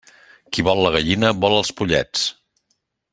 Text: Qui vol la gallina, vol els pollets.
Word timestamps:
Qui 0.55 0.63
vol 0.67 0.81
la 0.85 0.91
gallina, 0.95 1.31
vol 1.45 1.57
els 1.61 1.71
pollets. 1.81 2.25